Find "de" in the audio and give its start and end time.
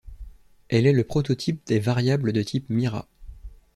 2.33-2.41